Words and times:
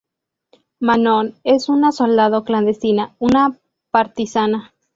Manon 0.79 1.35
es 1.43 1.69
una 1.69 1.91
soldado 1.91 2.43
clandestina, 2.43 3.13
una 3.19 3.59
partisana. 3.91 4.73